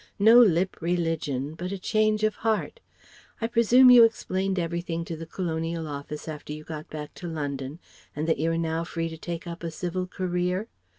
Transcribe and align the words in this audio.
No 0.17 0.39
lip 0.39 0.77
religion, 0.81 1.53
but 1.53 1.71
a 1.71 1.77
change 1.77 2.23
of 2.23 2.37
heart. 2.37 2.79
I 3.39 3.45
presume 3.45 3.91
you 3.91 4.03
explained 4.03 4.57
everything 4.57 5.05
to 5.05 5.15
the 5.15 5.27
Colonial 5.27 5.85
Office 5.87 6.27
after 6.27 6.53
you 6.53 6.63
got 6.63 6.89
back 6.89 7.13
to 7.13 7.27
London 7.27 7.77
and 8.15 8.27
that 8.27 8.39
you 8.39 8.51
are 8.51 8.57
now 8.57 8.83
free 8.83 9.09
to 9.09 9.17
take 9.19 9.45
up 9.45 9.61
a 9.63 9.69
civil 9.69 10.07
career? 10.07 10.69